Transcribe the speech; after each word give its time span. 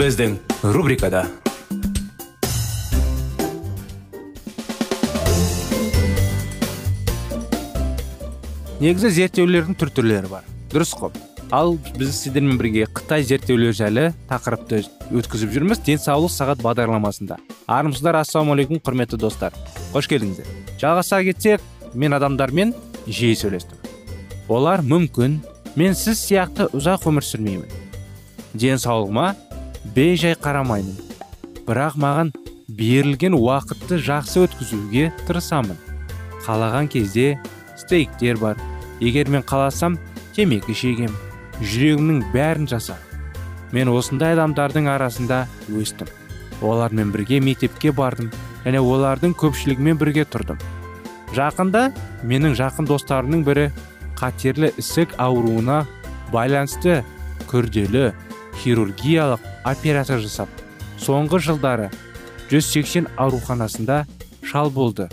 Біздің 0.00 0.38
рубрикада 0.72 1.26
негізі 8.80 9.10
зерттеулердің 9.18 9.76
түр 9.76 9.90
түрлері 9.98 10.30
бар. 10.30 10.46
Дұрыс 10.72 10.94
қой. 10.96 11.12
Ал 11.52 11.74
біз 11.98 12.14
сіздермен 12.14 12.56
бірге 12.56 12.86
қытай 12.88 13.26
зерттеулері 13.28 13.76
жайлы 13.76 14.06
тақырыпты 14.30 14.86
өткізіп 15.20 15.52
жүрміз 15.58 15.82
денсаулық 15.84 16.32
сағат 16.32 16.64
бағдарламасында. 16.64 17.36
Армысыздар 17.68 18.22
ассалаумағалейкум 18.22 18.80
құрметті 18.80 19.20
достар. 19.20 19.52
Қош 19.92 20.08
келдіңіздер. 20.08 20.48
Жалғаса 20.80 21.20
кетсек 21.28 21.60
мен 21.92 22.16
адамдармен 22.16 22.72
жиі 23.04 23.36
сөйлестім. 23.36 23.76
Олар 24.48 24.80
мүмкін 24.80 25.42
мен 25.76 25.92
сіз 25.92 26.24
сияқты 26.24 26.70
ұзақ 26.72 27.04
өмір 27.12 27.28
сүрмеймін. 27.34 27.78
Денсаулығыма 28.56 29.28
бейжай 29.84 30.36
қарамаймын. 30.36 30.96
Бірақ 31.66 31.96
маған 32.00 32.32
берілген 32.68 33.34
уақытты 33.36 34.00
жақсы 34.04 34.44
өткізуге 34.46 35.10
тырысамын. 35.26 35.78
Қалаған 36.46 36.88
кезде 36.90 37.38
стейктер 37.76 38.38
бар. 38.38 38.56
Егер 39.00 39.28
мен 39.28 39.42
қаласам 39.42 39.98
темекі 40.36 40.74
шегем. 40.74 41.14
Жүрегімнің 41.60 42.24
бәрін 42.32 42.68
жаса 42.68 42.96
мен 43.72 43.90
осындай 43.92 44.34
адамдардың 44.34 44.88
арасында 44.90 45.44
өстім. 45.68 46.08
Олармен 46.62 47.12
бірге 47.14 47.40
мектепке 47.40 47.92
бардым 47.92 48.30
және 48.64 48.80
олардың 48.82 49.34
көпшілігімен 49.38 49.98
бірге 50.00 50.26
тұрдым. 50.28 50.58
Жақында 51.36 51.90
менің 52.26 52.56
жақын 52.58 52.88
достарымның 52.90 53.44
бірі 53.46 53.68
қатерлі 54.18 54.72
ісік 54.80 55.14
ауруына 55.22 55.84
байланысты 56.32 57.00
күрделі 57.50 58.10
хирургиялық 58.60 59.44
операция 59.64 60.18
жасап 60.20 60.48
соңғы 61.00 61.40
жылдары 61.46 61.88
180 62.50 63.08
ауруханасында 63.16 64.04
шал 64.44 64.70
болды 64.70 65.08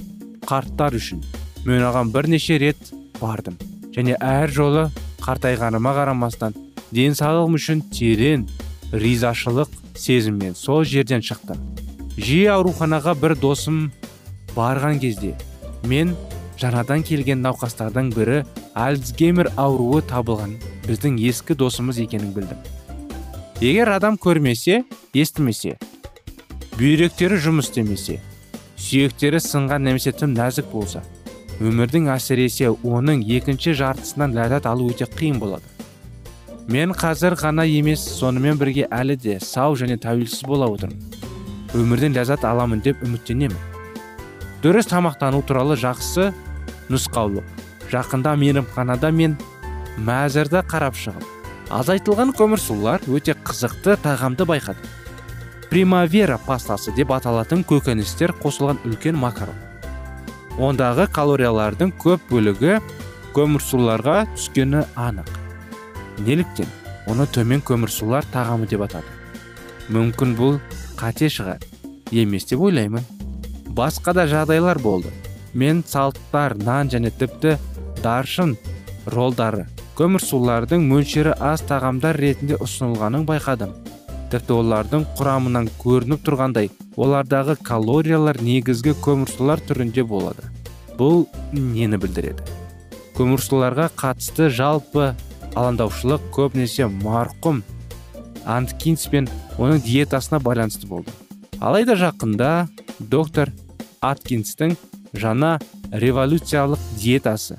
қарттар 0.48 0.96
үшін. 0.98 1.22
Мен 1.68 1.84
оған 1.84 2.12
бірнеше 2.12 2.58
рет 2.60 2.92
бардым 3.22 3.58
және 3.96 4.16
әр 4.24 4.52
жолы 4.54 4.88
қартайғаныма 5.24 5.94
қарамастан 5.98 6.56
денсаулығым 6.96 7.58
үшін 7.60 7.84
терең 7.92 8.46
ризашылық 8.94 9.74
сезіммен 9.96 10.56
сол 10.56 10.86
жерден 10.88 11.22
шықтым. 11.22 11.60
Жиі 12.18 12.48
ауруханаға 12.56 13.14
бір 13.20 13.36
досым 13.42 13.92
барған 14.56 15.02
кезде 15.04 15.36
мен 15.84 16.16
жаңадан 16.62 17.04
келген 17.06 17.44
науқастардың 17.46 18.14
бірі 18.16 18.40
альцгеймер 18.74 19.52
ауруы 19.60 20.02
табылған 20.10 20.56
біздің 20.88 21.20
ескі 21.30 21.58
досымыз 21.60 22.00
екенін 22.02 22.34
білдім. 22.34 22.77
Егер 23.58 23.90
адам 23.90 24.20
көрмесе 24.22 24.84
естімесе 25.18 25.78
бүйректері 26.78 27.40
жұмыс 27.42 27.72
істемесе 27.72 28.20
сүйектері 28.78 29.40
сынған 29.42 29.88
немесе 29.88 30.12
тым 30.14 30.36
нәзік 30.38 30.68
болса 30.70 31.02
өмірдің 31.58 32.06
әсіресе 32.14 32.70
оның 32.70 33.24
екінші 33.26 33.74
жартысынан 33.80 34.36
ләззат 34.38 34.68
алу 34.70 34.92
өте 34.92 35.08
қиын 35.10 35.40
болады. 35.42 35.66
Мен 36.70 36.92
қазір 36.94 37.34
ғана 37.40 37.66
емес 37.66 38.04
сонымен 38.20 38.60
бірге 38.60 38.86
әлі 38.94 39.16
де 39.18 39.40
сау 39.42 39.74
және 39.80 39.98
тәуелсіз 40.04 40.44
бола 40.46 40.68
отырмын. 40.70 41.00
Өмірден 41.74 42.14
ләззат 42.14 42.46
аламын 42.46 42.84
деп 42.86 43.02
үміттенемін. 43.02 43.58
Дұрыс 44.62 44.90
тамақтану 44.92 45.42
туралы 45.48 45.80
жақсы 45.82 46.30
нұсқаулық. 46.92 47.50
Жақында 47.90 48.36
мейрамханада 48.38 49.10
мен 49.10 49.38
мәзірді 49.98 50.62
қарап 50.70 51.00
шығып. 51.00 51.37
Азайтылған 51.74 52.32
көмірсулар 52.38 53.04
өте 53.12 53.36
қызықты 53.48 53.98
тағамды 54.04 54.48
байқадым 54.48 54.96
примавера 55.70 56.38
пастасы 56.46 56.94
деп 56.96 57.12
аталатын 57.12 57.64
көкөністер 57.68 58.34
қосылған 58.42 58.80
үлкен 58.88 59.18
макарон. 59.20 59.56
Ондағы 60.58 61.08
калориялардың 61.14 61.92
көп 62.02 62.24
бөлігі 62.32 62.78
көмірсуларға 63.36 64.18
түскені 64.34 64.86
анық. 64.96 65.30
Неліктен 66.26 66.72
оны 67.08 67.28
төмен 67.30 67.62
көмірсулар 67.68 68.26
тағамы 68.34 68.68
деп 68.72 68.86
атады. 68.88 69.12
Мүмкін 69.94 70.36
бұл 70.40 70.60
қате 71.00 71.30
шығар 71.32 71.64
емес 72.12 72.48
деп 72.50 72.64
ойлаймын. 72.64 73.06
Басқа 73.78 74.16
да 74.18 74.28
жағдайлар 74.28 74.80
болды. 74.82 75.12
Мен 75.54 75.84
салттар 75.86 76.56
нан 76.58 76.90
және 76.90 77.12
тіпті 77.12 77.58
даршын 78.04 78.56
ролдары 79.06 79.68
көмірсулардың 79.98 80.84
мөлшері 80.92 81.32
аз 81.42 81.64
тағамдар 81.66 82.20
ретінде 82.22 82.60
ұсынылғанын 82.62 83.24
байқадым. 83.26 83.72
Тіпті 84.30 84.54
олардың 84.54 85.06
құрамынан 85.18 85.70
көрініп 85.82 86.22
тұрғандай 86.28 86.70
олардағы 87.02 87.56
калориялар 87.66 88.38
негізгі 88.46 88.94
көмірсулар 89.02 89.64
түрінде 89.66 90.04
болады. 90.06 90.46
Бұл 91.00 91.26
нені 91.50 91.98
білдіреді? 91.98 92.46
Көмірсуларға 93.18 93.88
қатысты 93.98 94.52
жалпы 94.54 95.16
алаңдаушылық 95.58 96.28
көбінесе 96.36 96.86
марқұм 96.92 97.64
анткинс 98.46 99.08
пен 99.10 99.30
оның 99.58 99.82
диетасына 99.82 100.38
байланысты 100.46 100.86
болды. 100.86 101.10
Алайда 101.58 101.96
жақында 101.98 102.68
доктор 103.00 103.50
аткинстің 104.06 104.78
жаңа 105.18 105.56
революциялық 105.90 106.86
диетасы 107.02 107.58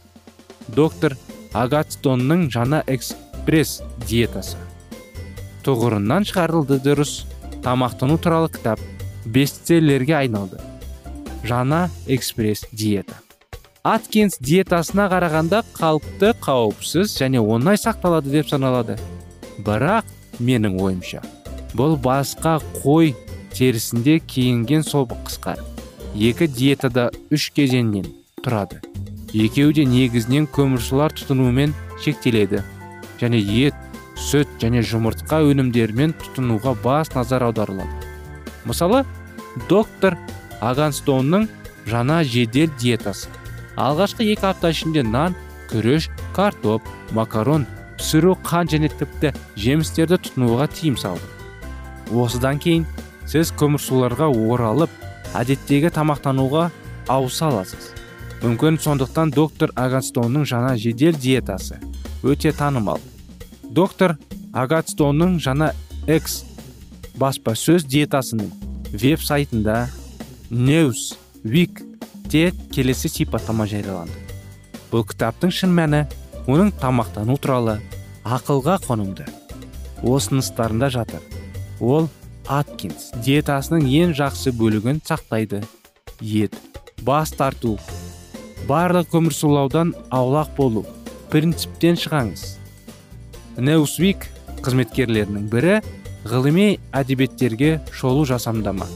доктор 0.68 1.16
агатстонның 1.56 2.48
жаңа 2.52 2.82
экспресс 2.86 3.82
диетасы. 4.08 4.58
Тұғырынан 5.64 6.26
шығарылды 6.28 6.80
дұрыс. 6.84 7.24
Тамақтану 7.64 8.18
туралы 8.22 8.50
кітап 8.54 8.80
бестселлерге 9.26 10.16
айналды. 10.16 10.60
Жаңа 11.44 11.88
экспресс 12.06 12.64
диета. 12.72 13.18
Аткинс 13.84 14.38
диетасына 14.40 15.08
қарағанда 15.10 15.62
қалыпты 15.76 16.34
қауіпсіз 16.44 17.16
және 17.18 17.40
оңай 17.40 17.78
сақталады 17.80 18.30
деп 18.32 18.48
саналады. 18.50 18.98
Бірақ 19.64 20.06
менің 20.38 20.78
ойымша 20.82 21.22
бұл 21.76 21.96
басқа 22.00 22.58
қой 22.82 23.14
терісінде 23.52 24.18
киінген 24.20 24.82
сол 24.82 25.08
қысқа. 25.10 25.56
Екі 26.16 26.48
диетада 26.48 27.08
үш 27.30 27.50
кезеңнен 27.54 28.06
тұрады. 28.42 28.80
Екеуі 29.34 29.74
де 29.76 29.84
негізінен 29.88 30.48
көмірсулар 30.52 31.12
тұтынуымен 31.16 31.74
шектеледі. 32.02 32.62
Және 33.20 33.40
ет 33.66 33.74
сүт 34.18 34.50
және 34.62 34.82
жұмыртқа 34.86 35.42
өнімдерімен 35.50 36.14
тұтынуға 36.18 36.74
бас 36.82 37.12
назар 37.14 37.44
аударылады. 37.48 37.90
Мысалы 38.68 39.04
доктор 39.68 40.16
аганстонның 40.60 41.48
жаңа 41.88 42.22
жедел 42.24 42.70
диетасы. 42.80 43.28
Алғашқы 43.78 44.26
екі 44.32 44.48
апта 44.50 44.72
ішінде 44.74 45.04
нан 45.06 45.36
күріш 45.70 46.08
картоп 46.36 46.82
макарон 47.14 47.66
пісіру 47.98 48.36
қан 48.46 48.70
және 48.70 48.90
тіпті 48.90 49.34
жемістерді 49.56 50.18
тұтынуға 50.24 50.68
тыйым 50.72 50.96
салды. 50.98 51.26
Осыдан 52.10 52.58
кейін 52.62 52.86
сіз 53.28 53.52
көмірсуларға 53.60 54.30
оралып 54.32 54.90
әдеттегі 55.36 55.92
тамақтануға 55.94 56.70
ауыса 57.08 57.50
аласыз. 57.52 57.97
Мүмкін 58.42 58.78
сондықтан 58.78 59.32
доктор 59.34 59.72
аганстонның 59.74 60.44
жаңа 60.46 60.76
жедел 60.78 61.16
диетасы 61.18 61.80
өте 62.22 62.52
танымал. 62.54 63.00
Доктор 63.62 64.16
агатстонның 64.52 65.38
жаңа 65.42 65.72
экс 66.06 66.44
баспасөз 67.18 67.86
диетасының 67.90 68.52
веб 68.92 69.22
сайтында 69.22 69.88
неус 70.50 71.16
вик 71.42 71.82
те 72.30 72.52
келесі 72.72 73.10
сипаттама 73.10 73.66
жарияланды. 73.66 74.14
Бұл 74.92 75.04
кітаптың 75.08 75.52
шын 75.52 75.74
мәні 75.74 76.04
оның 76.46 76.72
тамақтану 76.80 77.36
туралы 77.42 77.78
ақылға 78.24 78.78
қонымды. 78.86 79.26
Осыныстарында 80.06 80.88
жатыр. 80.94 81.20
Ол 81.80 82.08
аткинс 82.46 83.10
диетасының 83.24 83.88
ең 83.90 84.14
жақсы 84.16 84.54
бөлігін 84.54 85.02
сақтайды. 85.04 85.64
Ет 86.20 86.54
бас 87.02 87.34
тарту 87.34 87.76
барлық 88.68 89.08
көмірсулаудан 89.14 89.94
аулақ 90.12 90.54
болу 90.56 90.84
принциптен 91.32 91.96
шығаңыз. 91.96 92.44
Неусвик 93.58 94.28
қызметкерлерінің 94.64 95.48
бірі 95.52 95.80
ғылыми 96.28 96.78
әдебиеттерге 96.92 97.78
шолу 97.92 98.26
жасамдама. 98.28 98.86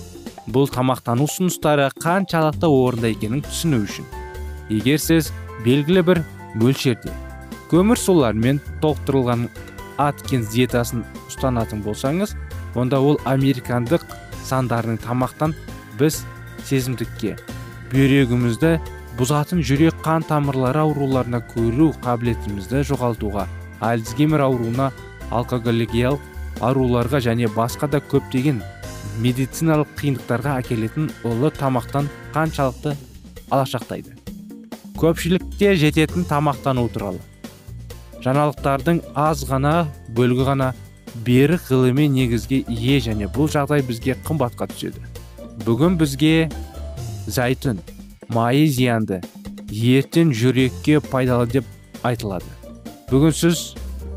Бұл 0.52 0.68
тамақтану 0.72 1.28
ұсыныстары 1.28 1.88
қаншалықты 2.02 2.68
орынды 2.68 3.12
екенін 3.14 3.44
түсіну 3.46 3.82
үшін. 3.86 4.08
Егер 4.68 5.00
сіз 5.00 5.30
белгілі 5.64 6.02
бір 6.04 6.24
мөлшерде 6.58 7.12
көмір 7.72 7.96
сулармен 7.96 8.58
толықтырылған 8.82 9.46
аткинс 10.02 10.50
диетасын 10.52 11.06
ұстанатын 11.30 11.80
болсаңыз 11.84 12.34
онда 12.76 13.00
ол 13.00 13.16
американдық 13.28 14.04
сандарының 14.44 14.98
тамақтан 15.04 15.54
біз 16.00 16.22
сезімдікке 16.68 17.36
бүйрегімізді 17.92 18.74
бұзатын 19.18 19.60
жүрек 19.66 19.98
қан 20.04 20.24
тамырлары 20.28 20.82
ауруларына 20.82 21.42
көру 21.52 21.90
қабілетімізді 22.04 22.82
жоғалтуға 22.88 23.46
альцгеймер 23.84 24.44
ауруына 24.46 24.90
алкоголигиялық 25.30 26.62
ауруларға 26.62 27.20
және 27.26 27.50
басқа 27.52 27.90
да 27.92 28.00
көптеген 28.12 28.62
медициналық 29.22 29.92
қиындықтарға 29.98 30.56
әкелетін 30.62 31.10
ұлы 31.28 31.50
тамақтан 31.58 32.08
қаншалықты 32.32 32.94
алашақтайды. 33.52 34.16
Көпшілікте 34.96 35.74
жететін 35.76 36.24
тамақтану 36.28 36.86
туралы. 36.92 37.20
Жаңалықтардың 38.24 39.02
аз 39.18 39.44
ғана 39.48 39.88
бөлігі 40.16 40.46
ғана 40.46 40.72
берік 41.26 41.66
ғылыми 41.68 42.06
негізге 42.08 42.62
ие 42.70 43.00
және 43.02 43.28
бұл 43.34 43.50
жағдай 43.52 43.82
бізге 43.84 44.16
қымбатқа 44.24 44.70
түседі. 44.72 45.02
Бүгін 45.66 45.98
бізге 46.00 46.48
зәйтүн. 47.26 47.82
Майы 48.34 48.66
зиянды 48.66 49.20
еттен 49.68 50.32
жүрекке 50.36 51.00
пайдалы 51.00 51.46
деп 51.48 51.68
айтылады. 52.04 52.48
Бүгін 53.10 53.32
сіз 53.36 53.62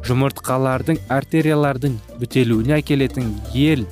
жұмыртқалардың 0.07 0.99
артериялардың 1.11 1.97
бітелуіне 2.19 2.79
әкелетін 2.79 3.31
ел 3.55 3.85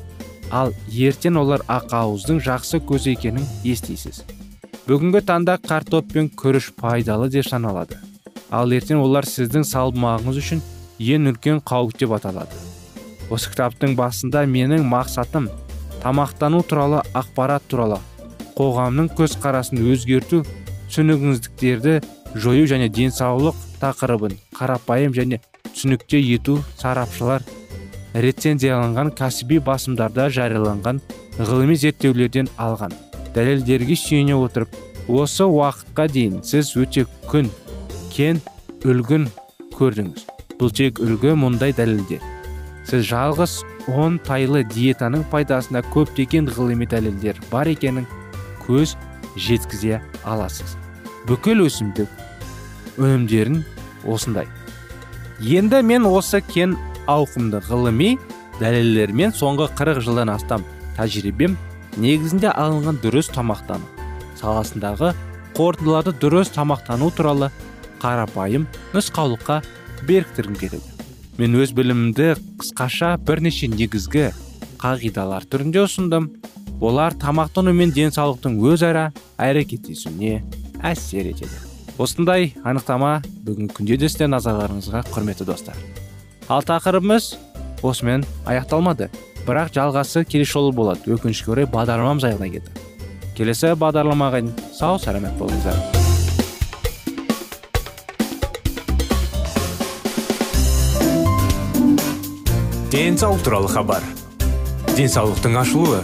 ал 0.54 0.74
ертең 0.92 1.40
олар 1.42 1.64
ақауыздың 1.72 2.42
жақсы 2.46 2.82
көзі 2.88 3.16
екенін 3.18 3.48
естисіз. 3.64 4.22
Бүгінгі 4.88 5.24
таңда 5.28 5.58
картоп 5.64 6.12
пен 6.14 6.30
күріш 6.30 6.72
пайдалы 6.78 7.30
деп 7.34 7.48
саналады. 7.48 7.98
Ал 8.52 8.72
ертең 8.76 9.02
олар 9.02 9.26
сіздің 9.26 9.66
салмағыңыз 9.66 10.40
үшін 10.44 10.64
ең 11.00 11.32
үлкен 11.32 11.62
қауіп 11.66 11.98
деп 12.00 12.16
аталады. 12.20 12.60
Осы 13.32 13.50
кітаптың 13.50 13.96
басында 13.98 14.44
менің 14.46 14.84
мақсатым 14.86 15.50
тамақтану 16.04 16.62
туралы 16.68 17.00
ақпарат 17.16 17.64
туралы 17.72 17.98
қоғамның 18.58 19.10
көзқарасын 19.18 19.82
өзгерту 19.94 20.44
түсінігіңіздіктерді 20.90 21.96
жою 22.44 22.68
және 22.70 22.90
денсаулық 22.94 23.58
тақырыбын 23.82 24.36
қарапайым 24.58 25.16
және 25.18 25.40
түсінікті 25.70 26.22
ету 26.36 26.60
сарапшылар 26.82 27.46
рецензияланған 28.14 29.14
кәсіби 29.18 29.60
басымдарда 29.66 30.28
жарияланған 30.34 31.02
ғылыми 31.40 31.76
зерттеулерден 31.82 32.50
алған. 32.62 32.94
Дәлелдерге 33.34 33.98
сүйене 33.98 34.36
отырып 34.38 34.76
осы 35.10 35.48
уақытқа 35.50 36.06
дейін 36.14 36.44
сіз 36.46 36.76
өте 36.78 37.08
күн 37.32 37.50
кен 38.14 38.42
үлгін 38.86 39.26
көрдіңіз. 39.74 40.28
Бұл 40.60 40.70
тек 40.78 41.02
үлгі 41.02 41.34
мұндай 41.42 41.74
дәлелдер 41.74 42.22
сіз 42.88 43.06
жалғыз 43.10 43.62
он 43.88 44.20
тайлы 44.24 44.64
диетаның 44.74 45.26
пайдасына 45.32 45.82
көптеген 45.94 46.50
ғылыми 46.52 46.88
дәлелдер 46.90 47.40
бар 47.52 47.72
екенін 47.72 48.06
көз 48.68 48.96
жеткізе 49.36 50.02
аласыз. 50.24 50.76
Бүкіл 51.28 51.66
өсімдік 51.66 52.10
өнімдерін 52.98 53.64
осындай. 54.06 54.48
Енді 55.40 55.82
мен 55.84 56.06
осы 56.08 56.42
кен 56.46 56.78
ауқымды 57.08 57.64
ғылыми 57.68 58.16
дәлелдермен 58.60 59.34
соңғы 59.36 59.70
40 59.78 60.04
жылдан 60.06 60.32
астам 60.34 60.64
тәжірибем 60.98 61.58
негізінде 61.98 62.52
алынған 62.54 63.00
дұрыс 63.04 63.32
тамақтану 63.34 63.88
саласындағы 64.40 65.14
қорытындыларды 65.58 66.14
дұрыс 66.22 66.52
тамақтану 66.54 67.10
туралы 67.16 67.50
қарапайым 68.02 68.66
нұсқаулыққа 68.94 69.62
беріктіргім 70.08 70.58
келеді. 70.60 70.90
Мен 71.38 71.56
өз 71.58 71.74
білімімді 71.74 72.34
қысқаша 72.62 73.16
бірнеше 73.26 73.70
негізгі 73.72 74.32
қағидалар 74.82 75.48
түрінде 75.50 75.86
ұсындым. 75.86 76.30
Олар 76.82 77.14
тамақтану 77.14 77.74
мен 77.74 77.92
денсаулықтың 77.92 78.58
өзара 78.62 79.12
әрекеттесуіне 79.38 80.44
әсер 80.82 81.30
етеді. 81.34 81.56
Осындай 81.98 82.54
анықтама 82.66 83.20
бүгінгі 83.46 83.76
күнде 83.78 83.98
де 84.02 84.10
сіздердің 84.10 84.34
назарларыңызға 84.38 85.04
құрметті 85.14 85.46
достар. 85.46 85.78
Ал 86.50 86.64
тақырыбымыз 86.66 87.36
осымен 87.84 88.26
аяқталмады. 88.50 89.10
Бірақ 89.44 89.74
жалғасы 89.76 90.24
келесі 90.26 90.56
жолы 90.56 90.72
болады. 90.74 91.04
Өкінішке 91.12 91.52
орай 91.52 91.68
бағдарламамыз 91.68 92.30
аяғына 92.30 92.50
келді. 92.54 92.72
Келесі 93.38 93.74
бағдарламаға 93.76 94.42
сау 94.74 94.98
сәлемет 95.04 95.36
болыңыздар. 95.38 95.78
Денсаулық 102.94 103.42
туралы 103.42 103.70
хабар. 103.74 104.04
Денсаулықтың 104.96 105.56
ашылуы. 105.58 106.04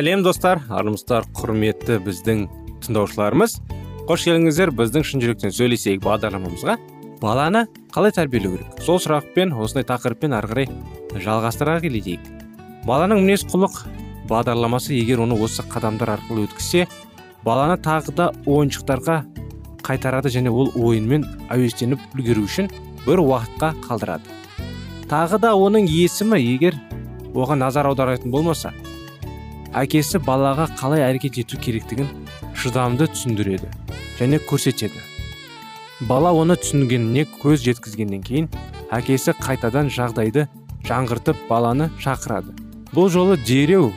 Сәлем 0.00 0.22
достар 0.24 0.62
армысыздар 0.72 1.26
құрметті 1.36 1.98
біздің 2.00 2.46
тыңдаушыларымыз. 2.86 3.58
Қош 4.08 4.22
келдіңіздер 4.24 4.70
біздің 4.72 5.04
шын 5.04 5.20
жүректен 5.20 5.52
сөйлесейік 5.52 6.00
бағдарламамызға. 6.06 6.78
Баланы 7.20 7.66
қалай 7.92 8.14
тәрбиелеу 8.16 8.54
керек? 8.54 8.80
Сол 8.80 8.96
сұрақпен 8.96 9.52
осындай 9.52 9.84
тақырыппен 9.90 10.32
ары 10.38 10.48
қарай 10.54 11.20
жалғастыра 11.20 11.76
келейік 11.84 12.32
баланың 12.88 13.26
мінез 13.26 13.44
құлық 13.52 13.76
бағдарламасы 14.30 14.96
егер 14.96 15.20
оны 15.26 15.36
осы 15.36 15.66
қадамдар 15.68 16.14
арқылы 16.16 16.48
өткізсе 16.48 16.86
баланы 17.44 17.76
тағы 17.84 18.16
да 18.16 18.32
ойыншықтарға 18.48 19.20
қайтарады 19.84 20.32
және 20.32 20.48
ол 20.48 20.72
ойынмен 20.80 21.28
әуестеніп 21.52 22.14
үлгеру 22.16 22.48
үшін 22.48 22.72
бір 23.04 23.20
уақытқа 23.26 23.74
қалдырады. 23.84 24.32
Тағы 25.12 25.44
да 25.44 25.52
оның 25.52 25.90
есімі 25.92 26.40
егер 26.40 26.80
оған 27.34 27.60
назар 27.66 27.90
аударатын 27.90 28.32
болмаса 28.32 28.72
әкесі 29.76 30.18
балаға 30.24 30.66
қалай 30.78 31.04
әрекет 31.06 31.38
ету 31.38 31.58
керектігін 31.62 32.08
шыдамды 32.58 33.06
түсіндіреді 33.12 33.70
және 34.18 34.40
көрсетеді. 34.48 34.98
Бала 36.08 36.32
оны 36.34 36.56
түсінгеніне 36.58 37.26
көз 37.42 37.62
жеткізгеннен 37.66 38.24
кейін 38.26 38.48
әкесі 38.90 39.34
қайтадан 39.38 39.90
жағдайды 39.92 40.48
жаңғыртып 40.88 41.46
баланы 41.48 41.90
шақырады. 42.02 42.54
Бұл 42.90 43.10
жолы 43.12 43.36
дереу 43.46 43.92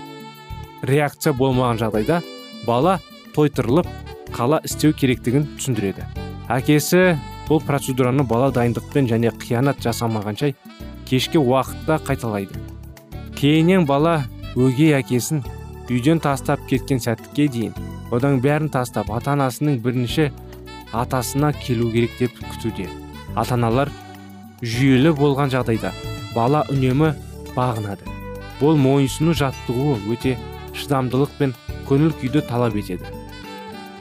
реакция 0.84 1.34
болмаған 1.34 1.80
жағдайда 1.82 2.22
бала 2.68 3.00
тойтырылып 3.34 3.88
қала 4.36 4.60
істеу 4.68 4.94
керектігін 4.94 5.48
түсіндіреді. 5.58 6.06
Әкесі 6.52 7.16
бұл 7.48 7.64
процедураны 7.66 8.28
бала 8.28 8.52
дайындықпен 8.54 9.10
және 9.10 9.34
қиянат 9.42 9.82
жасамағанша 9.82 10.54
кешке 11.10 11.40
уақытта 11.42 11.98
қайталайды. 12.06 12.60
Кейіннен 13.40 13.88
бала 13.88 14.22
өгей 14.56 14.94
әкесін 15.00 15.42
үйден 15.90 16.22
тастап 16.24 16.64
кеткен 16.70 17.02
сәтке 17.04 17.48
дейін 17.52 17.74
одан 18.14 18.40
бәрін 18.44 18.70
тастап 18.72 19.10
ата 19.12 19.34
анасының 19.34 19.80
бірінші 19.84 20.30
атасына 20.94 21.52
келу 21.58 21.90
керек 21.92 22.14
деп 22.20 22.38
күтуде. 22.40 22.88
Ата 23.36 23.56
аналар 23.58 23.92
жүйелі 24.62 25.14
болған 25.18 25.52
жағдайда 25.54 25.92
бала 26.36 26.64
үнемі 26.72 27.14
бағынады. 27.56 28.06
Бұл 28.62 28.78
мойынсыну 28.80 29.34
жаттығуы 29.36 29.98
өте 30.14 30.38
шыдамдылық 30.78 31.34
пен 31.40 31.56
көңіл 31.90 32.14
күйді 32.22 32.46
талап 32.48 32.78
етеді. 32.80 33.10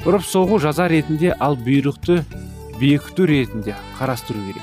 Ұрып 0.06 0.24
соғу 0.26 0.60
жаза 0.62 0.88
ретінде 0.90 1.32
ал 1.40 1.56
бұйрықты 1.56 2.22
бекіту 2.80 3.26
ретінде 3.26 3.74
қарастыру 3.98 4.42
керек. 4.46 4.62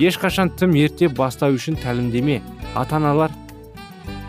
Ешқашан 0.00 0.50
тым 0.56 0.74
ерте 0.80 1.08
бастау 1.08 1.54
үшін 1.56 1.76
тәлімдеме. 1.80 2.40
Ата 2.74 2.96
аналар 2.96 3.32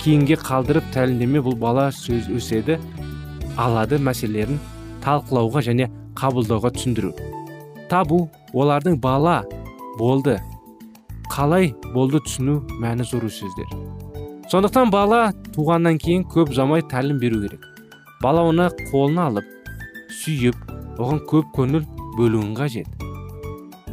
кейінге 0.02 0.36
қалдырып 0.42 0.88
тәлімдеме 0.96 1.44
бұл 1.46 1.56
бала 1.62 1.90
сөз 1.94 2.30
өседі. 2.34 2.80
Алады 3.60 4.00
мәселелерін 4.02 4.58
талқылауға 5.04 5.62
және 5.68 5.90
қабылдауға 6.18 6.72
түсіндіру. 6.74 7.12
Табу 7.90 8.24
олардың 8.54 8.98
бала 9.02 9.42
болды. 10.00 10.40
Қалай 11.30 11.72
болды 11.94 12.22
түсіну 12.26 12.62
мәні 12.82 13.06
зор 13.06 13.28
сөздер. 13.30 13.70
Сондықтан 14.52 14.90
бала 14.92 15.32
туғаннан 15.54 16.00
кейін 16.02 16.26
көп 16.34 16.54
замай 16.56 16.82
тәлім 16.82 17.20
беру 17.22 17.44
керек. 17.46 17.62
Бала 18.22 18.44
оны 18.50 18.72
қолына 18.90 19.30
алып 19.30 19.46
сүйіп 20.24 20.58
оған 20.98 21.22
көп 21.30 21.54
көңіл 21.56 21.86
бөлуін 22.18 22.56
қажет. 22.58 22.90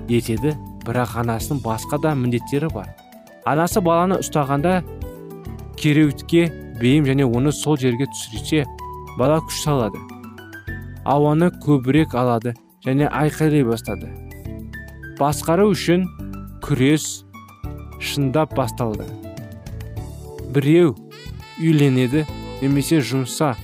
Етеді 0.08 0.56
бірақ 0.86 1.18
анасының 1.20 1.60
басқа 1.62 2.00
да 2.02 2.14
міндеттері 2.16 2.72
бар. 2.72 2.88
Анасы 3.46 3.80
баланы 3.84 4.18
ұстағанда 4.22 4.80
кереуетке 5.82 6.48
бейім 6.80 7.06
және 7.08 7.26
оны 7.26 7.52
сол 7.52 7.78
жерге 7.78 8.08
түсірсе 8.12 8.64
бала 9.18 9.38
күш 9.46 9.62
салады. 9.64 10.00
Ауаны 11.04 11.50
көбірек 11.64 12.14
алады 12.18 12.54
және 12.84 13.08
айқайлай 13.08 13.64
бастады. 13.66 14.10
Басқару 15.18 15.70
үшін 15.72 16.04
күрес 16.62 17.24
шындап 18.00 18.54
басталды. 18.58 19.06
Біреу 20.54 20.94
үйленеді 21.58 22.26
немесе 22.60 23.00
жұмса 23.00 23.54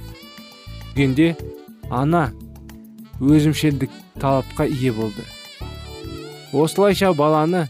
жүргенде 0.94 1.37
ана 1.90 2.30
өзімшелдік 3.21 3.90
талапқа 4.23 4.66
ие 4.66 4.92
болды. 4.92 5.25
Осылайша 6.52 7.12
баланы 7.18 7.66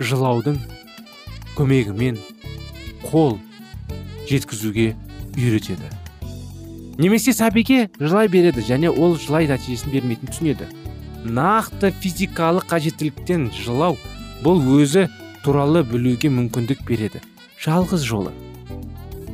жылаудың 0.00 0.58
көмегімен 1.56 2.18
қол 3.06 3.38
жеткізуге 4.28 4.94
үйретеді. 5.36 5.88
Немесе 6.98 7.34
сәбиге 7.36 7.90
жылай 8.00 8.28
береді 8.32 8.64
және 8.64 8.90
ол 8.90 9.18
жылай 9.20 9.48
нәтижесін 9.50 9.92
бермейтінін 9.92 10.32
түсінеді. 10.32 10.68
Нақты 11.26 11.90
физикалық 12.00 12.68
қажеттіліктен 12.70 13.50
жылау 13.52 13.98
бұл 14.44 14.62
өзі 14.78 15.06
туралы 15.44 15.84
білуге 15.84 16.30
мүмкіндік 16.32 16.86
береді. 16.88 17.20
Жалғыз 17.60 18.06
жолы. 18.06 18.32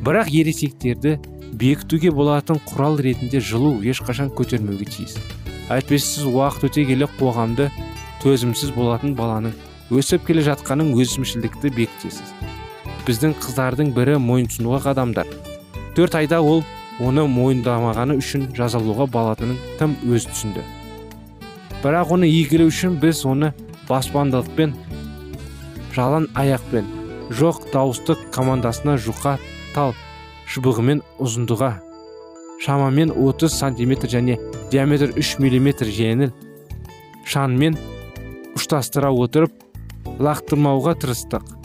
Бірақ 0.03 0.29
ересектерді 0.29 1.17
бекітуге 1.53 2.11
болатын 2.11 2.59
құрал 2.67 2.99
ретінде 2.99 3.39
жылу 3.39 3.77
ешқашан 3.79 4.33
көтермеуге 4.35 4.89
тиіс. 4.89 5.15
Әйтпесе 5.71 6.27
уақыт 6.27 6.67
өте 6.67 6.83
келе 6.89 7.07
қоғамды 7.19 7.69
төзімсіз 8.23 8.73
болатын 8.75 9.15
баланың 9.15 9.55
өсіп 9.93 10.27
келе 10.27 10.43
жатқанын 10.43 10.91
өзімшілдікті 10.97 11.71
бекітесіз. 11.77 12.33
Біздің 13.07 13.35
қыздардың 13.43 13.91
бірі 13.95 14.15
мойынсұнуға 14.23 14.79
қадамдар 14.87 15.29
төрт 15.97 16.15
айда 16.17 16.39
ол 16.41 16.63
оны 17.03 17.25
мойындамағаны 17.29 18.17
үшін 18.21 18.47
жазалауға 18.57 19.07
болатынын 19.13 19.57
тым 19.79 19.95
өз 20.07 20.27
түсінді. 20.29 20.63
Бірақ 21.83 22.13
оны 22.15 22.29
игілеу 22.29 22.71
үшін 22.71 22.99
біз 23.01 23.23
оны 23.29 23.51
баспандылықпен 23.89 24.75
жалан 25.95 26.29
аяқпен 26.39 26.87
жоқ 27.33 27.65
дауыстық 27.73 28.29
командасына 28.35 28.95
жұқа 29.01 29.37
тал 29.73 29.93
шыбығымен 30.49 31.01
ұзындыға 31.23 31.73
шамамен 32.63 33.11
30 33.11 33.51
сантиметр 33.51 34.07
және 34.07 34.37
диаметр 34.71 35.11
3 35.17 35.39
миллиметр 35.43 35.89
жеңіл 35.89 36.31
шанмен 37.25 37.77
ұштастыра 38.57 39.09
отырып 39.11 39.51
лақтырмауға 40.23 40.95
тырыстық. 41.01 41.62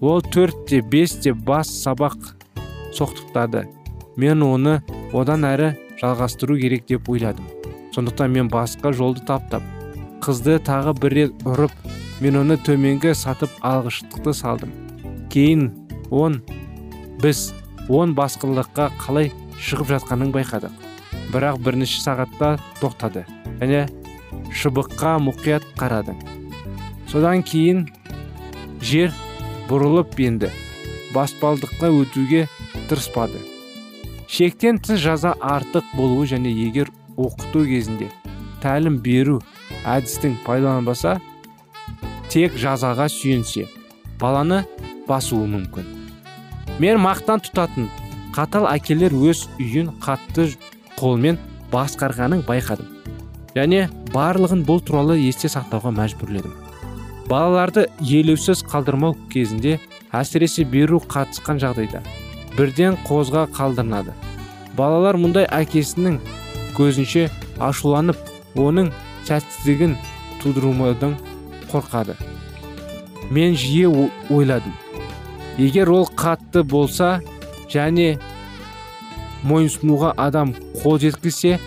Ол 0.00 0.22
төртте 0.22 0.80
бесте 0.80 1.34
бас 1.34 1.68
сабақ 1.68 2.16
соқтықтады. 2.96 3.68
Мен 4.16 4.42
оны 4.42 4.80
одан 5.12 5.44
әрі 5.44 5.74
жалғастыру 6.00 6.56
керек 6.60 6.86
деп 6.88 7.08
ойладым. 7.08 7.44
Сондықтан 7.94 8.32
мен 8.32 8.48
басқа 8.48 8.92
жолды 8.92 9.24
таптап 9.26 9.62
қызды 10.24 10.58
тағы 10.64 10.94
бір 11.00 11.16
рет 11.18 11.44
ұрып 11.48 11.72
мен 12.20 12.36
оны 12.40 12.56
төменгі 12.56 13.14
сатып 13.14 13.52
алғыштықты 13.60 14.32
салдым. 14.36 14.72
Кейін 15.32 15.70
он 16.10 16.40
біз 17.20 17.52
он 17.88 18.14
басқылыққа 18.16 18.90
қалай 19.00 19.32
шығып 19.60 19.94
жатқанын 19.94 20.32
байқадық. 20.32 20.72
Бірақ 21.32 21.60
бірінші 21.64 22.00
сағатта 22.02 22.56
тоқтады 22.80 23.26
және 23.60 23.86
шыбыққа 24.52 25.18
мұқият 25.24 25.64
қарады. 25.78 26.16
Содан 27.08 27.42
кейін 27.42 27.88
жер 28.80 29.12
бұрылып 29.70 30.18
енді 30.18 30.50
баспалдыққа 31.14 31.90
өтуге 31.94 32.46
тырыспады. 32.90 33.38
Шектен 34.26 34.78
тыс 34.82 34.98
жаза 35.02 35.32
артық 35.38 35.86
болуы 35.94 36.26
және 36.30 36.50
егер 36.50 36.90
оқыту 37.16 37.64
кезінде 37.68 38.10
тәлім 38.62 38.98
беру 39.02 39.38
әдістің 39.86 40.40
пайдаланбаса 40.44 41.18
тек 42.30 42.58
жазаға 42.58 43.08
сүйенсе 43.10 43.68
баланы 44.20 44.64
басуы 45.08 45.46
мүмкін. 45.50 45.86
Мен 46.82 47.00
мақтан 47.02 47.42
тұтатын 47.46 47.90
қатал 48.34 48.66
әкелер 48.70 49.14
өз 49.14 49.46
үйін 49.58 49.90
қатты 50.02 50.48
қолмен 50.98 51.38
басқарғанын 51.72 52.42
байқадым. 52.46 52.90
Және 53.54 53.86
барлығын 54.14 54.62
бұл 54.66 54.82
туралы 54.86 55.18
есте 55.18 55.50
сақтауға 55.50 55.94
мәжбүрледім. 55.96 56.69
Балаларды 57.30 57.86
елеусіз 58.02 58.64
қалдырмау 58.66 59.14
кезінде 59.30 59.76
әсіресе 60.10 60.64
беру 60.66 60.98
қатысқан 60.98 61.60
жағдайда 61.62 62.00
бірден 62.56 62.96
қозға 63.06 63.44
қалдырынады. 63.54 64.14
Балалар 64.74 65.18
мұндай 65.20 65.46
әкесінің 65.46 66.18
көзінше 66.74 67.28
ашуланып 67.62 68.18
оның 68.58 68.90
сәтсіздігін 69.28 69.94
тудырмаудан 70.42 71.14
қорқады. 71.70 72.16
Мен 73.30 73.54
жиі 73.54 73.86
ойладым. 74.30 74.74
Егер 75.58 75.90
ол 75.94 76.08
қатты 76.10 76.64
болса 76.66 77.20
және 77.70 78.18
мойынсұнуға 79.46 80.16
адам 80.18 80.56
қол 80.82 80.98
жеткізсе 80.98 81.60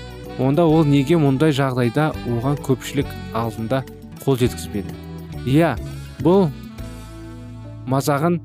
онда 0.43 0.67
ол 0.67 0.84
неге 0.84 1.15
мұндай 1.22 1.55
жағдайда 1.55 2.12
оған 2.27 2.60
көпшілік 2.67 3.08
алдында 3.38 3.84
қол 4.25 4.39
жеткізбеді? 4.43 5.12
Иә 5.50 5.73
бұл 6.23 6.47
мазағын 7.89 8.39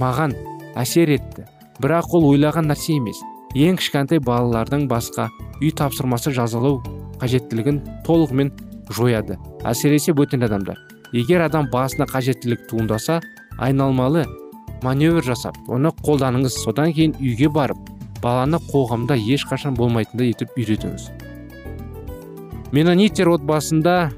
маған 0.00 0.34
әсер 0.78 1.12
етті. 1.16 1.46
Бірақ 1.80 2.12
ол 2.16 2.26
ойлаған 2.30 2.68
нәрсе 2.70 2.98
емес. 2.98 3.20
Ең 3.56 3.78
кішкентай 3.80 4.20
балалардың 4.22 4.86
басқа 4.90 5.30
үй 5.62 5.72
тапсырмасы 5.76 6.32
жазалау 6.36 6.82
қажеттілігін 7.22 7.80
толығымен 8.06 8.52
жояды. 8.92 9.38
Әсіресе 9.64 10.12
бөтен 10.16 10.44
адамдар. 10.44 10.78
Егер 11.12 11.42
адам 11.46 11.70
басына 11.72 12.06
қажеттілік 12.06 12.68
туындаса 12.70 13.20
айналмалы 13.58 14.26
маневр 14.82 15.24
жасап 15.24 15.56
оны 15.68 15.90
қолданыңыз. 16.04 16.60
Содан 16.64 16.92
кейін 16.92 17.16
үйге 17.18 17.48
барып 17.50 17.80
баланы 18.22 18.60
қоғамда 18.70 19.16
ешқашан 19.18 19.74
болмайтындай 19.76 20.34
етіп 20.34 20.54
үйретіңіз. 20.56 21.10
Менониттер 22.72 23.32
отбасында 23.32 24.12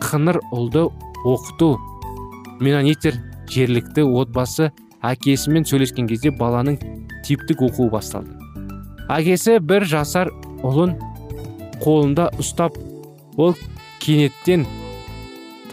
қыңыр 0.00 0.40
ұлды 0.54 0.86
оқыту 1.24 1.76
менониттер 2.60 3.18
жерлікті 3.50 4.04
отбасы 4.06 4.70
әкесімен 5.04 5.64
сөйлескен 5.68 6.08
кезде 6.10 6.32
баланың 6.34 6.78
типтік 7.26 7.64
оқуы 7.66 7.90
басталды. 7.92 8.36
Әкесі 9.10 9.58
бір 9.64 9.86
жасар 9.88 10.30
ұлын 10.66 10.94
қолында 11.80 12.28
ұстап 12.40 12.76
ол 13.40 13.56
кенеттен 14.02 14.66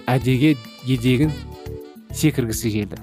әдеге 0.07 0.55
едегін 0.87 1.33
секіргісі 2.15 2.71
келді. 2.73 3.01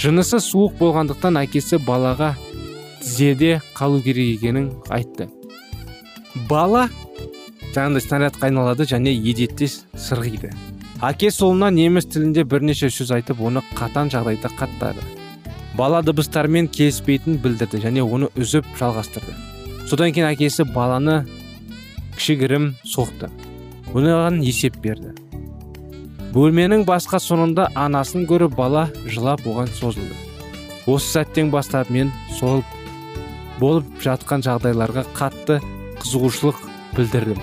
Жынысы 0.00 0.40
суық 0.40 0.78
болғандықтан 0.78 1.42
әкесі 1.42 1.80
балаға 1.84 2.34
тізеде 3.02 3.60
қалу 3.76 4.00
керек 4.04 4.38
екенін 4.38 4.70
айтты. 4.88 5.28
Бала 6.48 6.88
жаңағыдай 7.74 8.06
снарядқа 8.06 8.48
айналады 8.48 8.86
және 8.88 9.12
едетте 9.12 9.68
сырғиды. 9.68 10.54
Әкесі 11.00 11.46
ұлына 11.46 11.70
неміс 11.72 12.04
тілінде 12.12 12.44
бірнеше 12.44 12.90
сөз 12.92 13.14
айтып 13.16 13.40
оны 13.40 13.62
қатан 13.72 14.10
жағдайда 14.12 14.50
қаттады. 14.52 15.00
Бала 15.78 16.02
дыбыстармен 16.04 16.68
келіспейтінін 16.68 17.38
білдірді 17.40 17.80
және 17.80 18.04
оны 18.04 18.28
үзіп 18.36 18.66
жалғастырды. 18.76 19.32
Содан 19.88 20.12
кейін 20.12 20.28
әкесі 20.28 20.66
баланы 20.74 21.22
кішігірім 22.18 22.74
соқты. 22.84 23.30
Оған 23.94 24.42
есеп 24.44 24.76
берді. 24.84 25.14
Бөлменің 26.34 26.84
басқа 26.86 27.18
соңында 27.18 27.70
анасын 27.74 28.26
көріп 28.28 28.52
бала 28.58 28.84
жылап 29.06 29.46
оған 29.48 29.72
созылды. 29.72 30.14
Осы 30.86 31.16
сәттен 31.16 31.50
бастап 31.50 31.88
мен 31.90 32.12
сол 32.36 32.60
болып 33.58 33.88
жатқан 34.04 34.44
жағдайларға 34.44 35.06
қатты 35.16 35.58
қызығушылық 36.02 36.60
білдірдім. 36.94 37.40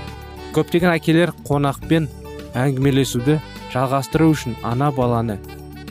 Көптеген 0.54 0.94
әкелер 0.94 1.34
қонақпен 1.50 2.08
әңгімелесуді 2.58 3.38
жалғастыру 3.74 4.32
үшін 4.34 4.58
ана 4.66 4.90
баланы 4.92 5.38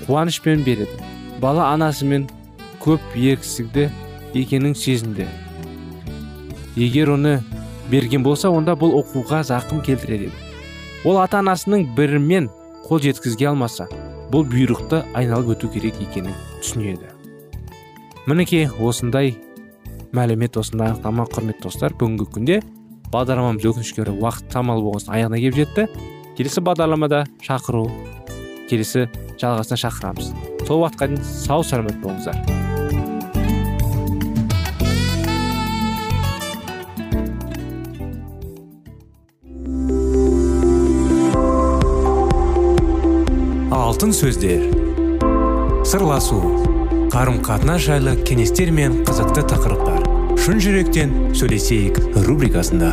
қуанышпен 0.07 0.65
береді. 0.67 1.03
Бала 1.41 1.71
анасымен 1.75 2.29
көп 2.83 3.01
еркісігді 3.15 3.89
екенін 4.35 4.75
сезінді. 4.75 5.27
Егер 6.77 7.13
оны 7.15 7.39
берген 7.91 8.25
болса 8.27 8.51
онда 8.51 8.77
бұл 8.79 8.97
оқуға 9.01 9.43
зақым 9.47 9.83
келтірер 9.87 10.29
еді. 10.29 10.45
Ол 11.05 11.21
ата 11.23 11.41
анасының 11.41 11.87
бірімен 11.97 12.49
қол 12.87 13.03
жеткізге 13.03 13.51
алмаса 13.53 13.89
бұл 14.33 14.47
бұйрықты 14.51 15.05
айналып 15.15 15.57
өту 15.57 15.71
керек 15.73 16.01
екенін 16.03 16.35
түсінеді. 16.63 17.13
Мінекей 18.27 18.67
осындай 18.83 19.37
мәлімет 20.17 20.59
осындай 20.59 20.91
анықтама 20.91 21.29
құрметті 21.31 21.69
достар 21.69 21.95
бүгінгі 21.99 22.27
күнде 22.35 22.61
бағдарламамыз 23.13 23.67
өкінішке 23.71 24.03
орай 24.03 24.19
уақыт 24.19 24.53
самал 24.53 24.83
болғасын 24.83 25.15
аяғына 25.15 25.41
келіп 25.43 25.59
жетті. 25.61 25.87
Келесі 26.37 26.61
бағдарламада 26.61 27.23
шақыру 27.41 27.87
келесі 28.69 29.07
жалғасына 29.41 29.79
шақырамыз. 29.81 30.31
Сол 30.69 30.83
уақытқа 30.83 31.09
дейін 31.09 31.23
сау 31.25 31.65
сәлемет 31.65 31.97
болыңыздар. 32.03 32.37
Алтын 43.73 44.13
сөздер. 44.13 44.67
Сырласу. 45.89 46.43
Қарым 47.15 47.41
қатынас 47.47 47.87
жайлы 47.87 48.19
кеңестер 48.29 48.75
мен 48.75 49.01
қызықты 49.09 49.47
тақырыптар. 49.55 50.05
Шын 50.37 50.61
жүректен 50.61 51.15
сөйлесейік 51.39 52.03
рубрикасында. 52.27 52.93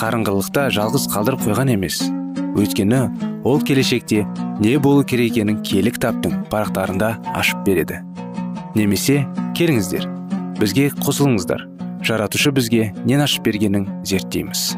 қарыңғылықта 0.00 0.62
жалғыз 0.72 1.02
қалдырып 1.12 1.42
қойған 1.44 1.74
емес. 1.74 1.98
Өйткені 2.56 3.00
ол 3.44 3.60
келешекте 3.60 4.22
не 4.62 4.78
болу 4.80 5.04
керек 5.04 5.34
екенін 5.34 5.58
кітаптың 5.60 6.46
парақтарында 6.48 7.10
ашып 7.36 7.60
береді. 7.66 8.00
Немесе 8.72 9.26
келіңіздер 9.58 10.08
бізге 10.56 10.88
қосылыңыздар. 11.04 11.66
Жаратушы 12.00 12.48
бізге 12.56 12.94
нен 13.04 13.20
ашып 13.20 13.44
бергенін 13.44 13.84
зерттейміз. 14.08 14.72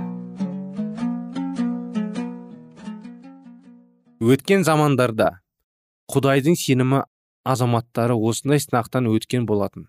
Өткен 4.18 4.66
замандарда 4.66 5.38
құдайдың 6.10 6.58
сенімі 6.58 7.04
азаматтары 7.46 8.18
осындай 8.18 8.58
сынақтан 8.58 9.06
өткен 9.14 9.46
болатын. 9.46 9.86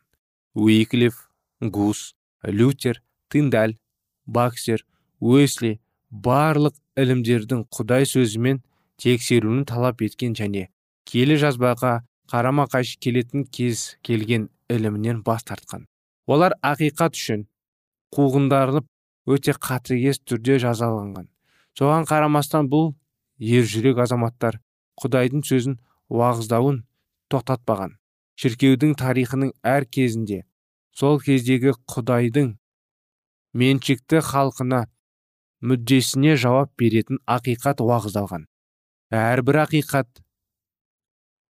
Уиклиф 0.54 1.28
гус 1.60 2.14
лютер 2.46 3.02
тындаль 3.34 3.80
баксер 4.26 4.86
уэсли 5.24 5.78
барлық 6.12 6.76
ілімдердің 7.00 7.64
құдай 7.74 8.08
сөзімен 8.10 8.60
тексеруін 9.02 9.64
талап 9.70 10.04
еткен 10.04 10.36
және 10.38 10.68
келі 11.10 11.38
жазбаға 11.42 11.94
қарама 12.32 12.68
қайшы 12.72 13.00
келетін 13.04 13.46
кез 13.48 13.96
келген 14.04 14.50
ілімінен 14.70 15.24
бас 15.24 15.44
тартқан. 15.48 15.88
Олар 16.28 16.56
ақиқат 16.64 17.16
үшін 17.20 17.48
қуғындарылып 18.16 18.88
өте 19.34 19.56
қатыгез 19.56 20.20
түрде 20.28 20.60
жазаланған. 20.64 21.28
Соған 21.78 22.08
қарамастан 22.08 22.70
бұл 22.72 22.94
ержүрек 23.40 24.00
азаматтар 24.04 24.60
құдайдың 25.02 25.44
сөзін 25.48 25.80
уағыздауын 26.14 26.84
тоқтатпаған. 27.34 27.98
Шіркеудің 28.40 28.96
тарихының 29.00 29.54
әр 29.64 29.86
кезінде 29.86 30.44
сол 30.94 31.20
кездегі 31.22 31.74
құдайдың 31.90 32.54
меншікті 33.54 34.22
халқына 34.30 34.86
мүддесіне 35.64 36.36
жауап 36.40 36.74
беретін 36.80 37.22
ақиқат 37.30 37.82
уағыздалған. 37.84 38.46
Әрбір 39.14 39.62
ақиқат 39.64 40.24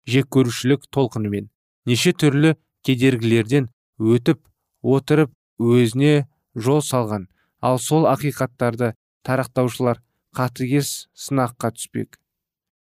жек 0.06 0.30
көрушілік 0.36 0.86
толқынымен 0.93 1.49
неше 1.89 2.13
түрлі 2.13 2.54
кедергілерден 2.86 3.69
өтіп 3.99 4.41
отырып 4.84 5.34
өзіне 5.60 6.28
жол 6.56 6.84
салған. 6.86 7.28
Ал 7.63 7.80
сол 7.80 8.06
ақиқаттарды 8.12 8.93
тарақтаушылар 9.23 10.02
қатыгез 10.36 11.08
сынаққа 11.15 11.71
түспек. 11.78 12.19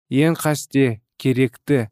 Ең 0.09 0.35
қасте 0.39 1.01
керекті 1.21 1.85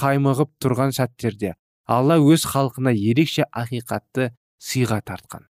қаймығып 0.00 0.54
тұрған 0.62 0.94
сәттерде 0.96 1.56
алла 1.90 2.20
өз 2.22 2.46
халқына 2.46 2.94
ерекше 2.94 3.48
ақиқатты 3.50 4.30
сыйға 4.62 5.02
тартқан. 5.02 5.49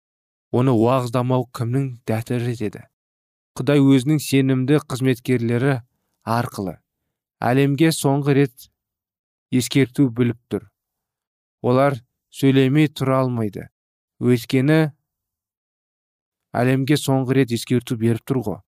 Оны 0.56 0.72
уағыздамау 0.72 1.50
кімнің 1.56 1.92
дәтірі 2.08 2.56
деді. 2.62 2.86
Құдай 3.60 3.84
өзінің 3.84 4.20
сенімді 4.24 4.80
қызметкерлері 4.88 5.80
арқылы 6.24 6.78
әлемге 7.44 7.92
соңғы 7.94 8.36
рет 8.40 8.70
ескерту 9.52 10.10
біліп 10.10 10.40
тұр. 10.50 10.68
Олар 11.62 11.98
сөйлемей 12.34 12.90
тұра 12.90 13.22
алмайды. 13.24 13.68
Өйткені 14.24 14.92
әлемге 16.56 16.98
соңғы 17.00 17.40
рет 17.40 17.54
ескерту 17.56 17.98
беріп 18.00 18.24
тұр 18.28 18.42
ғой. 18.48 18.60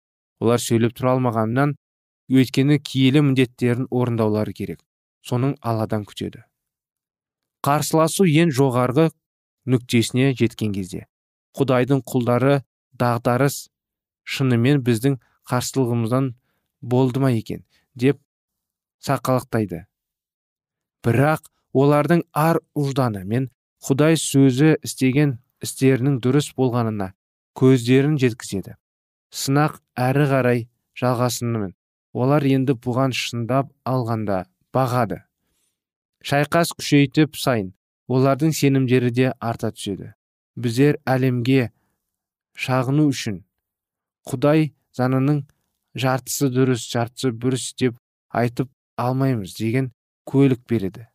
Олар 0.43 0.61
сөйлеп 0.61 0.95
тұра 0.97 1.15
алмағаннан 1.15 1.75
өйткені 2.29 2.79
киелі 2.83 3.23
міндеттерін 3.29 3.87
орындаулары 3.89 4.53
керек. 4.53 4.83
Соның 5.23 5.55
алладан 5.61 6.05
күтеді. 6.07 6.43
Қарсыласу 7.65 8.27
ең 8.27 8.51
жоғарғы 8.53 9.09
нүктесіне 9.67 10.33
жеткен 10.37 10.75
кезде. 10.75 11.07
Құдайдың 11.57 12.03
құлдары 12.11 12.61
дағдарыс 13.01 13.67
шынымен 14.27 14.83
біздің 14.85 15.17
қарсылығымыздан 15.49 16.33
болды 16.81 17.19
ма 17.23 17.31
екен? 17.31 17.63
деп 17.97 18.19
сақалақтайды. 19.01 19.85
Бірақ 21.05 21.47
олардың 21.73 22.23
ар 22.33 22.59
ұжданы 22.77 23.23
мен 23.25 23.49
құдай 23.87 24.17
сөзі 24.21 24.75
істеген 24.85 25.37
істерінің 25.65 26.19
дұрыс 26.23 26.51
болғанына 26.57 27.11
көздерін 27.57 28.17
жеткізеді. 28.21 28.75
Сынақ 29.33 29.79
әрі 29.97 30.27
қарай 30.31 30.59
жалғасынымен 30.99 31.73
олар 32.13 32.45
енді 32.49 32.77
бұған 32.83 33.15
шындап 33.17 33.71
алғанда 33.85 34.45
бағады. 34.73 35.23
Шайқас 36.25 36.73
күшейтіп 36.77 37.37
сайын 37.37 37.73
олардың 38.07 38.53
сенімдері 38.53 39.11
де 39.13 39.33
арта 39.39 39.71
түседі. 39.71 40.13
Біздер 40.57 40.97
әлемге 41.05 41.69
шағыну 42.57 43.07
үшін 43.11 43.43
құдай 44.27 44.71
заңының 44.97 45.43
жартысы 45.97 46.49
дұрыс 46.53 46.87
жартысы 46.91 47.31
бұрыс 47.31 47.69
деп 47.79 47.97
айтып 48.29 48.69
алмаймыз 48.97 49.53
деген 49.57 49.91
көлік 50.27 50.63
береді. 50.69 51.07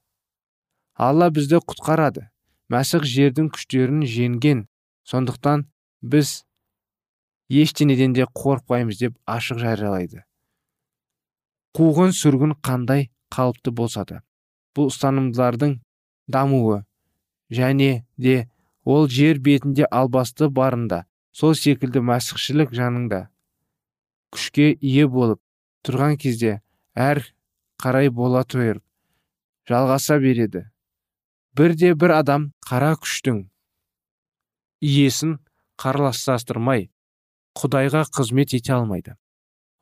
Алла 0.94 1.28
бізді 1.34 1.60
құтқарады. 1.66 2.28
Мәсіх 2.72 3.04
жердің 3.04 3.50
күштерін 3.52 4.04
жеңген. 4.08 4.66
Сондықтан 5.04 5.66
біз 6.02 6.44
ештеңеден 7.50 8.14
де 8.16 8.24
қорықпаймыз 8.24 9.00
деп 9.02 9.18
ашық 9.26 9.60
жариялайды. 9.60 10.22
Қуғын 11.76 12.14
сүргін 12.16 12.54
қандай 12.62 13.10
қалыпты 13.32 13.72
болса 13.74 14.04
да 14.08 14.22
бұл 14.76 14.88
ұстанымдардың 14.92 15.78
дамуы 16.32 16.82
және 17.52 18.04
де 18.16 18.48
ол 18.84 19.08
жер 19.08 19.38
бетінде 19.38 19.86
албасты 19.90 20.48
барында 20.48 21.04
сол 21.32 21.54
секілді 21.54 22.02
мәсіхшілік 22.08 22.74
жаныңда. 22.76 23.28
Күшке 24.32 24.72
ие 24.80 25.06
болып 25.06 25.40
тұрған 25.86 26.18
кезде 26.18 26.60
әр 26.94 27.22
қарай 27.82 28.10
бола 28.10 28.44
тойырып 28.44 28.82
жалғаса 29.68 30.18
береді. 30.18 30.66
Бірде 31.56 31.94
бір 31.94 32.16
адам 32.18 32.52
қара 32.66 32.94
күштің 32.96 33.44
иесін 34.82 35.36
қарластастырмай 35.78 36.88
құдайға 37.58 38.06
қызмет 38.16 38.54
ете 38.56 38.72
алмайды. 38.74 39.16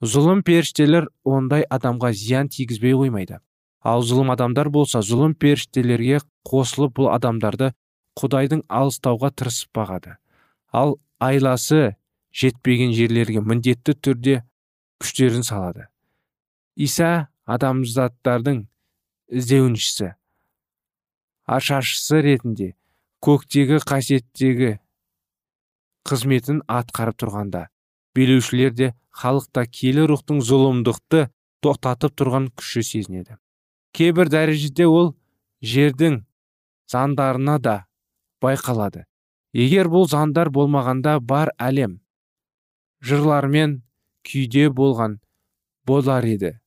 Зұлым 0.01 0.43
періштелер 0.43 1.09
ондай 1.25 1.63
адамға 1.63 2.13
зиян 2.17 2.49
тигізбей 2.49 2.97
қоймайды. 2.97 3.39
Ал 3.81 4.03
зұлым 4.05 4.33
адамдар 4.35 4.69
болса 4.69 5.01
зұлым 5.05 5.35
періштелерге 5.37 6.21
қосылып 6.49 6.97
бұл 6.99 7.11
адамдарды 7.15 7.73
құдайдың 8.19 8.65
алыстауға 8.69 9.31
тырысып 9.37 9.71
бағады. 9.77 10.17
Ал 10.73 10.99
айласы 11.21 11.97
жетпеген 12.35 12.95
жерлерге 12.97 13.43
міндетті 13.43 13.95
түрде 13.95 14.41
күштерін 15.03 15.45
салады. 15.47 15.87
Иса 16.77 17.29
адамзаттардың 17.51 18.65
іздеуіншісі 19.31 20.15
ашашысы 21.51 22.21
ретінде 22.23 22.71
көктегі 23.27 23.81
қасиеттегі 23.83 24.71
қызметін 26.07 26.63
атқарып 26.71 27.19
тұрғанда 27.21 27.67
билеушілер 28.17 28.75
де 28.79 28.93
халықта 29.11 29.67
киелі 29.67 30.07
рухтың 30.11 30.41
зұлымдықты 30.47 31.27
тоқтатып 31.65 32.15
тұрған 32.17 32.49
күші 32.57 32.83
сезінеді. 32.87 33.37
Кейбір 33.93 34.31
дәрежеде 34.33 34.87
ол 34.87 35.13
жердің 35.61 36.23
заңдарына 36.91 37.59
да 37.61 37.77
байқалады. 38.43 39.05
Егер 39.53 39.91
бұл 39.91 40.07
заңдар 40.11 40.51
болмағанда 40.55 41.19
бар 41.21 41.53
әлем 41.59 41.99
жырлармен 43.03 43.81
күйде 44.27 44.69
болған 44.71 45.19
болар 45.89 46.25
еді. 46.25 46.59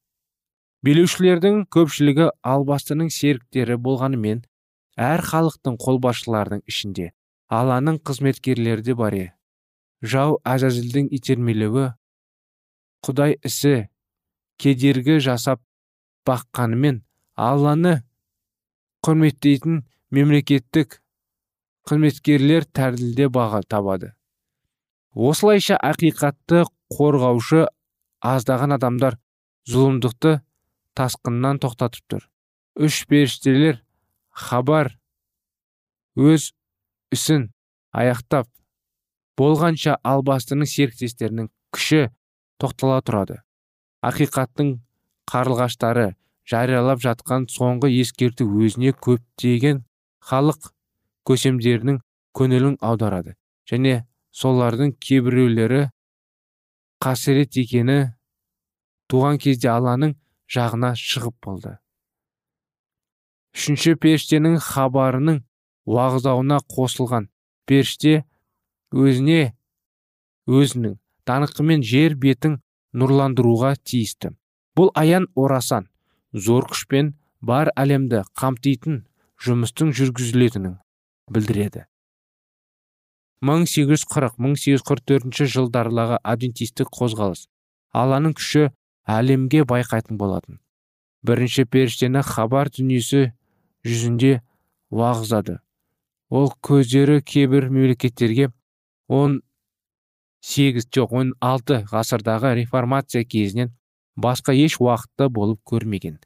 Билеушілердің 0.83 1.63
көпшілігі 1.71 2.31
албастының 2.43 3.11
серіктері 3.13 3.77
болғанымен 3.79 4.41
әр 4.99 5.23
халықтың 5.23 5.77
қолбасшылардың 5.79 6.65
ішінде 6.67 7.11
алланың 7.47 8.01
қызметкерлері 8.03 8.83
де 8.83 8.95
бар 8.99 9.15
жау 10.03 10.35
әзәзілдің 10.43 11.07
итермелеуі 11.15 11.85
құдай 13.07 13.37
ісі 13.47 13.87
кедергі 14.59 15.19
жасап 15.23 15.61
баққанымен 16.27 16.99
алланы 17.39 17.93
құрметтейтін 19.07 19.79
мемлекеттік 20.11 20.99
қызметкерлер 21.89 22.65
тәрділде 22.65 23.27
баға 23.33 23.61
табады. 23.67 24.13
Осылайша 25.13 25.77
ақиқатты 25.77 26.63
қорғаушы 26.93 27.67
аздаған 28.23 28.77
адамдар 28.77 29.19
зұлымдықты 29.69 30.39
тасқыннан 30.97 31.59
тоқтатып 31.63 32.07
тұр. 32.09 32.25
Үш 32.79 33.03
періштелер 33.09 33.83
хабар 34.33 34.95
өз 36.17 36.51
ісін 37.13 37.51
аяқтап 37.93 38.49
болғанша 39.37 39.99
албастының 40.01 40.69
серіктестерінің 40.69 41.49
күші 41.73 42.07
тоқтала 42.61 43.01
тұрады. 43.05 43.39
Ақиқаттың 44.05 44.75
қарлығаштары 45.29 46.13
жариялап 46.49 47.01
жатқан 47.03 47.47
соңғы 47.51 47.91
ескерту 48.01 48.47
өзіне 48.49 48.93
көптеген 48.97 49.83
халық 50.29 50.72
көсемдерінің 51.29 51.99
көңілін 52.37 52.77
аударады 52.81 53.35
және 53.69 54.03
солардың 54.33 54.95
кейбіреулері 55.03 55.85
қасірет 57.03 57.57
екені 57.61 57.97
туған 59.11 59.39
кезде 59.43 59.69
алланың 59.69 60.15
жағына 60.53 60.93
шығып 60.99 61.35
болды. 61.45 61.77
Үшінші 63.53 63.95
періштенің 64.01 64.57
хабарының 64.65 65.41
уағыздауына 65.85 66.59
қосылған 66.73 67.27
періште 67.69 68.23
өзіне 68.91 69.53
өзінің 70.49 70.95
даңқымен 71.29 71.83
жер 71.85 72.15
бетін 72.19 72.59
нұрландыруға 72.97 73.75
тиісті. 73.83 74.33
Бұл 74.77 74.89
аян 74.97 75.27
орасан 75.35 75.87
зор 76.33 76.65
күшпен 76.71 77.13
бар 77.41 77.69
әлемді 77.77 78.23
қамтитын 78.39 79.03
жұмыстың 79.45 79.93
жүргізілетінін 79.97 80.79
білдіреді. 81.29 81.85
1840-1844 83.43 85.51
жылдарлағы 85.51 86.17
адвентистік 86.23 86.87
қозғалыс. 86.95 87.51
Алланың 87.91 88.39
күші 88.39 88.71
әлемге 89.03 89.67
байқайтын 89.67 90.15
болатын. 90.17 90.63
Бірінші 91.23 91.65
періштені 91.67 92.23
хабар 92.23 92.69
дүниесі 92.71 93.33
жүзінде 93.83 94.41
уағыздады. 94.91 95.59
Ол 96.31 96.51
көздері 96.63 97.21
кейбір 97.21 97.69
мемлекеттерге 97.69 98.51
он 99.07 99.41
сегіз 100.41 100.87
жоқ 100.87 101.13
он 101.19 101.33
алты 101.39 101.83
ғасырдағы 101.91 102.55
реформация 102.59 103.23
кезінен 103.23 103.73
басқа 104.15 104.55
еш 104.55 104.79
уақытта 104.79 105.29
болып 105.29 105.59
көрмеген. 105.67 106.19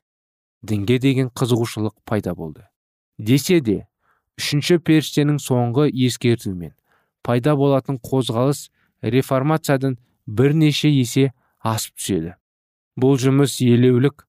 Дінге 0.62 1.00
деген 1.00 1.30
қызығушылық 1.30 1.98
пайда 2.06 2.36
болды. 2.36 2.68
Десе 3.18 3.60
де 3.62 3.88
үшінші 4.38 4.78
періштенің 4.86 5.40
соңғы 5.42 5.88
ескертуімен. 5.92 6.74
Пайда 7.26 7.56
болатын 7.58 7.98
қозғалыс 8.00 8.68
реформациядан 9.02 9.98
бірнеше 10.28 10.90
есе 10.90 11.32
асып 11.60 11.98
түседі. 11.98 12.36
Бұл 12.98 13.18
жұмыс 13.22 13.58
елеулік 13.66 14.26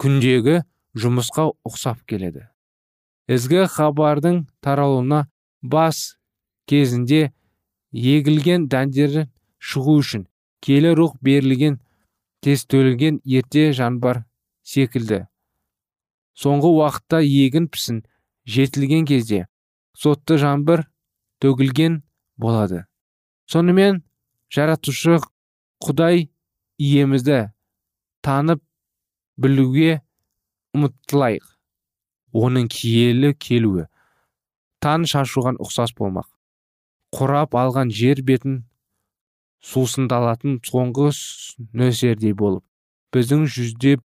күндегі 0.00 0.62
жұмысқа 0.98 1.50
ұқсап 1.68 2.04
келеді. 2.08 2.46
Ізгі 3.28 3.66
хабардың 3.68 4.46
таралуына 4.64 5.26
бас 5.62 6.16
кезінде 6.70 7.28
егілген 7.92 8.68
дәндері 8.72 9.26
шығу 9.58 9.98
үшін 10.02 10.26
келі 10.64 10.94
рух 10.98 11.16
берілген 11.22 11.78
тез 12.44 12.64
төлген 12.64 13.20
ерте 13.24 13.72
жанбар 13.76 14.22
секілді. 14.62 15.26
Соңғы 16.38 16.70
уақытта 16.78 17.20
егін 17.24 17.66
пісін 17.68 18.04
жетілген 18.48 19.06
кезде 19.08 19.44
сотты 19.98 20.38
жаңбыр 20.40 20.86
төгілген 21.42 22.02
болады. 22.40 22.84
Сонымен 23.50 24.02
жаратушы 24.54 25.18
құдай 25.84 26.28
иемізді 26.78 27.48
танып 28.24 28.62
білуге 29.38 30.00
ұмытылайық 30.76 31.46
оның 32.38 32.68
киелі 32.72 33.34
келуі 33.40 33.86
таң 34.84 35.06
шашуған 35.10 35.58
ұқсас 35.62 35.94
болмақ. 35.98 36.28
Құрап 37.14 37.56
алған 37.56 37.90
жер 37.94 38.20
бетін 38.22 38.62
сусындалатын 39.64 40.60
соңғы 40.66 41.10
нөсердей 41.74 42.34
болып 42.36 42.64
біздің 43.14 43.46
жүздеп 43.54 44.04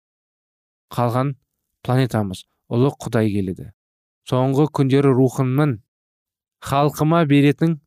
қалған 0.95 1.36
планетамыз 1.84 2.45
ұлы 2.73 2.93
құдай 3.03 3.29
келеді. 3.34 3.71
Соңғы 4.30 4.68
күндері 4.78 5.14
рухымның 5.18 5.78
халқыма 6.64 7.24
беретін 7.30 7.80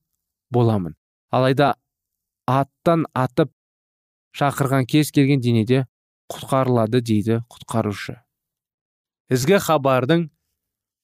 боламын. 0.52 0.94
Алайда 1.30 1.74
аттан 2.46 3.06
атып 3.14 3.52
шақырған 4.36 4.86
кез 4.86 5.10
келген 5.10 5.40
денеде 5.40 5.86
құтқарылады 6.32 7.00
дейді 7.00 7.40
құтқарушы. 7.52 8.18
Ізгі 9.32 9.58
хабардың 9.62 10.28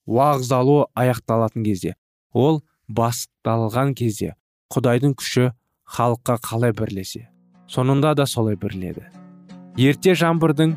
уағыздалуы 0.07 0.87
аяқталатын 0.99 1.65
кезде 1.67 1.95
ол 2.35 2.63
басталған 2.89 3.95
кезде 3.99 4.35
құдайдың 4.75 5.17
күші 5.21 5.51
халыққа 5.97 6.39
қалай 6.47 6.75
бірлесе 6.77 7.29
сонында 7.71 8.15
да 8.19 8.27
солай 8.27 8.59
бірледі 8.59 9.07
ерте 9.89 10.17
жаңбырдың 10.19 10.77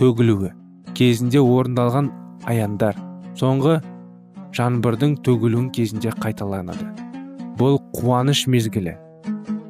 төгілуі 0.00 0.52
кезінде 0.98 1.42
орындалған 1.42 2.10
аяндар 2.52 3.05
соңғы 3.36 3.80
жаңбырдың 4.56 5.18
төгілуін 5.26 5.68
кезінде 5.76 6.12
қайталанады. 6.22 6.88
Бұл 7.58 7.78
қуаныш 7.96 8.46
мезгілі. 8.52 8.96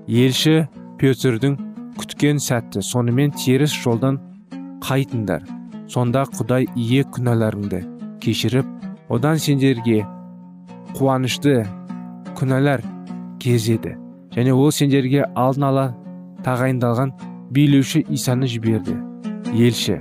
Елші 0.06 0.66
петрдің 1.00 1.56
күткен 1.98 2.40
сәтті 2.42 2.82
сонымен 2.82 3.34
теріс 3.34 3.74
жолдан 3.74 4.20
қайтыңдар. 4.86 5.42
Сонда 5.90 6.24
құдай 6.34 6.66
ие 6.74 7.04
күнәларыңды 7.14 7.82
кешіріп 8.22 8.66
одан 9.08 9.38
сендерге 9.38 10.02
қуанышты 10.98 11.62
күнәлар 12.38 12.82
кезеді. 13.42 13.96
Және 14.36 14.52
ол 14.52 14.70
сендерге 14.74 15.24
алдын 15.34 15.70
ала 15.70 15.86
тағайындалған 16.44 17.14
билеуші 17.54 18.04
исаны 18.10 18.50
жіберді. 18.50 18.98
Елші. 19.54 20.00